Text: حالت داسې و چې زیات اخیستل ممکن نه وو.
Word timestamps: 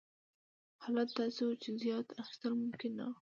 حالت 0.83 1.09
داسې 1.19 1.41
و 1.45 1.59
چې 1.61 1.69
زیات 1.83 2.07
اخیستل 2.21 2.51
ممکن 2.61 2.91
نه 2.99 3.05
وو. 3.07 3.15